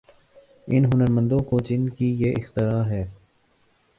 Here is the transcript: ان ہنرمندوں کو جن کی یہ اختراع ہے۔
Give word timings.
ان 0.67 0.85
ہنرمندوں 0.85 1.39
کو 1.39 1.59
جن 1.59 1.87
کی 1.89 2.09
یہ 2.19 2.33
اختراع 2.37 2.83
ہے۔ 2.83 3.03